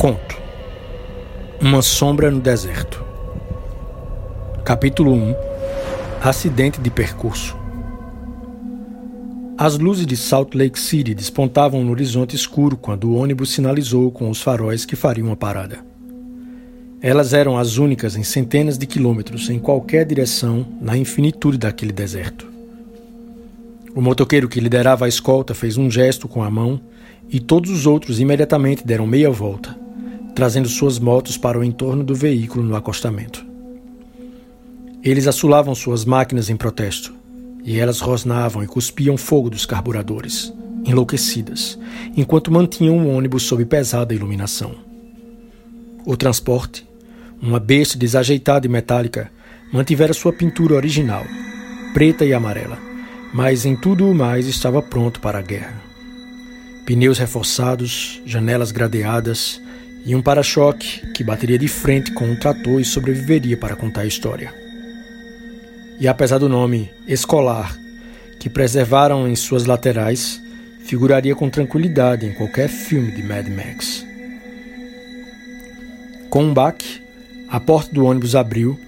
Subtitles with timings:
[0.00, 0.40] Conto
[1.60, 3.04] Uma sombra no deserto.
[4.64, 5.34] Capítulo 1
[6.22, 7.54] Acidente de percurso.
[9.58, 14.30] As luzes de Salt Lake City despontavam no horizonte escuro quando o ônibus sinalizou com
[14.30, 15.84] os faróis que fariam uma parada.
[17.02, 22.50] Elas eram as únicas em centenas de quilômetros em qualquer direção na infinitude daquele deserto.
[23.94, 26.80] O motoqueiro que liderava a escolta fez um gesto com a mão
[27.28, 29.78] e todos os outros imediatamente deram meia volta
[30.40, 33.44] trazendo suas motos para o entorno do veículo no acostamento.
[35.04, 37.12] Eles assulavam suas máquinas em protesto,
[37.62, 40.50] e elas rosnavam e cuspiam fogo dos carburadores,
[40.86, 41.78] enlouquecidas,
[42.16, 44.76] enquanto mantinham o ônibus sob pesada iluminação.
[46.06, 46.88] O transporte,
[47.42, 49.30] uma besta desajeitada e metálica,
[49.70, 51.26] mantivera sua pintura original,
[51.92, 52.78] preta e amarela,
[53.34, 55.82] mas em tudo o mais estava pronto para a guerra.
[56.86, 59.60] Pneus reforçados, janelas gradeadas,
[60.04, 64.06] e um para-choque que bateria de frente com um trator e sobreviveria para contar a
[64.06, 64.54] história.
[65.98, 67.76] E apesar do nome escolar,
[68.38, 70.40] que preservaram em suas laterais,
[70.80, 74.06] figuraria com tranquilidade em qualquer filme de Mad Max.
[76.30, 77.02] Com um baque,
[77.48, 78.78] a porta do ônibus abriu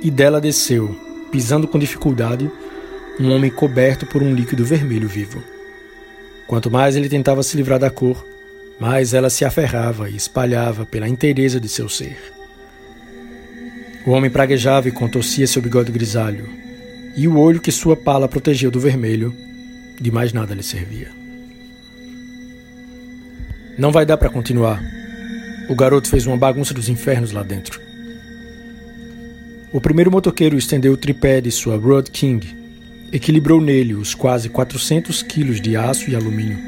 [0.00, 0.94] e dela desceu,
[1.32, 2.50] pisando com dificuldade,
[3.18, 5.42] um homem coberto por um líquido vermelho vivo.
[6.46, 8.24] Quanto mais ele tentava se livrar da cor,
[8.78, 12.18] mas ela se aferrava e espalhava pela inteireza de seu ser.
[14.06, 16.48] O homem praguejava e contorcia seu bigode grisalho,
[17.16, 19.34] e o olho que sua pala protegia do vermelho,
[20.00, 21.08] de mais nada lhe servia.
[23.78, 24.82] Não vai dar para continuar.
[25.68, 27.80] O garoto fez uma bagunça dos infernos lá dentro.
[29.72, 32.46] O primeiro motoqueiro estendeu o tripé de sua Road King,
[33.12, 36.58] equilibrou nele os quase 400 quilos de aço e alumínio,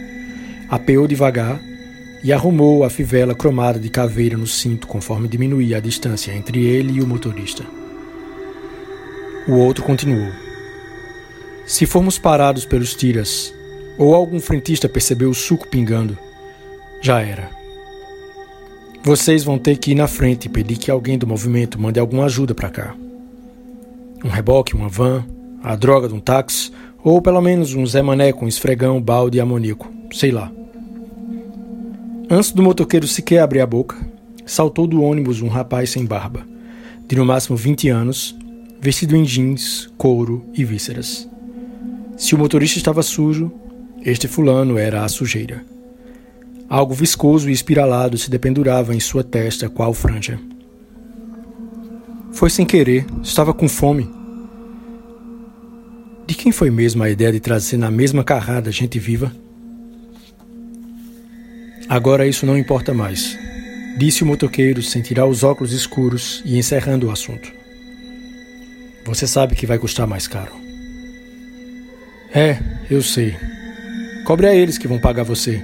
[0.69, 1.61] apeou devagar
[2.27, 6.95] e arrumou a fivela cromada de caveira no cinto conforme diminuía a distância entre ele
[6.95, 7.65] e o motorista.
[9.47, 10.33] O outro continuou.
[11.65, 13.55] Se formos parados pelos tiras,
[13.97, 16.19] ou algum frentista percebeu o suco pingando,
[17.01, 17.49] já era.
[19.05, 22.25] Vocês vão ter que ir na frente e pedir que alguém do movimento mande alguma
[22.25, 22.97] ajuda para cá.
[24.25, 25.25] Um reboque, uma van,
[25.63, 26.73] a droga de um táxi,
[27.05, 30.51] ou pelo menos um Zé Mané com esfregão, balde e amoníaco, sei lá.
[32.29, 33.97] Antes do motoqueiro sequer abrir a boca,
[34.45, 36.45] saltou do ônibus um rapaz sem barba,
[37.07, 38.37] de no máximo 20 anos,
[38.81, 41.29] vestido em jeans, couro e vísceras.
[42.17, 43.53] Se o motorista estava sujo,
[44.05, 45.65] este fulano era a sujeira.
[46.69, 50.41] Algo viscoso e espiralado se dependurava em sua testa, qual franja.
[52.33, 54.11] Foi sem querer, estava com fome.
[56.27, 59.33] De quem foi mesmo a ideia de trazer na mesma carrada gente viva?
[61.89, 63.39] Agora isso não importa mais,
[63.97, 67.53] disse o motoqueiro sem tirar os óculos escuros e encerrando o assunto.
[69.05, 70.53] Você sabe que vai custar mais caro.
[72.35, 72.59] É,
[72.91, 73.37] eu sei.
[74.25, 75.63] Cobre a eles que vão pagar você.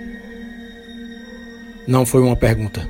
[1.88, 2.88] Não foi uma pergunta.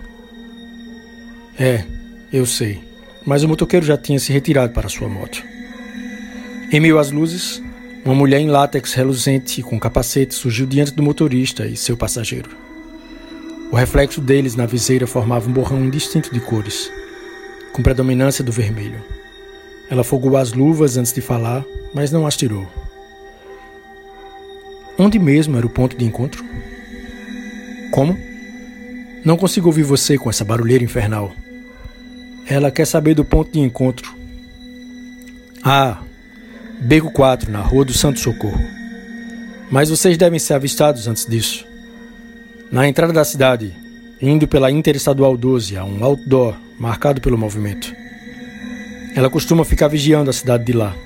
[1.58, 1.84] É,
[2.30, 2.84] eu sei.
[3.24, 5.42] Mas o motoqueiro já tinha se retirado para sua moto.
[6.70, 7.62] Em meio às luzes,
[8.04, 12.50] uma mulher em látex reluzente com capacete surgiu diante do motorista e seu passageiro.
[13.72, 16.92] O reflexo deles na viseira formava um borrão indistinto de cores,
[17.72, 19.02] com predominância do vermelho.
[19.88, 22.68] Ela fogou as luvas antes de falar, mas não as tirou.
[24.98, 26.44] Onde mesmo era o ponto de encontro?
[27.90, 28.14] Como?
[29.24, 31.32] Não consigo ouvir você com essa barulheira infernal.
[32.46, 34.14] Ela quer saber do ponto de encontro.
[35.64, 36.02] Ah,
[36.78, 38.62] Beco 4, na Rua do Santo Socorro.
[39.70, 41.71] Mas vocês devem ser avistados antes disso.
[42.72, 43.70] Na entrada da cidade,
[44.18, 47.94] indo pela Interestadual 12, há um outdoor marcado pelo movimento.
[49.14, 50.96] Ela costuma ficar vigiando a cidade de lá,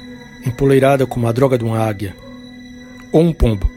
[0.47, 2.15] empoleirada como a droga de uma águia.
[3.10, 3.69] Ou um pombo.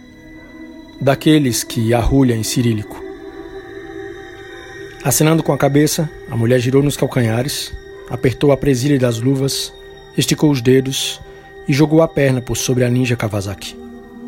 [1.01, 3.03] Daqueles que arrulha em cirílico.
[5.03, 7.73] Acenando com a cabeça, a mulher girou nos calcanhares,
[8.07, 9.73] apertou a presilha das luvas,
[10.15, 11.19] esticou os dedos
[11.67, 13.75] e jogou a perna por sobre a ninja Kawasaki,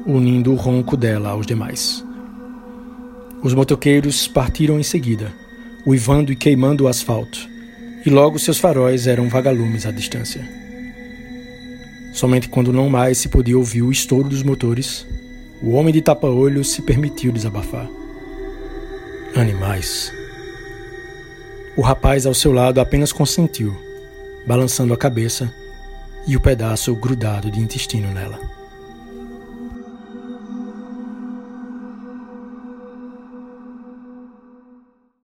[0.03, 2.03] unindo o ronco dela aos demais.
[3.43, 5.33] Os motoqueiros partiram em seguida,
[5.85, 7.49] uivando e queimando o asfalto,
[8.05, 10.47] e logo seus faróis eram vagalumes à distância.
[12.13, 15.07] Somente quando não mais se podia ouvir o estouro dos motores,
[15.61, 17.89] o homem de tapa-olho se permitiu desabafar.
[19.35, 20.11] Animais.
[21.75, 23.75] O rapaz ao seu lado apenas consentiu,
[24.45, 25.51] balançando a cabeça
[26.27, 28.60] e o pedaço grudado de intestino nela.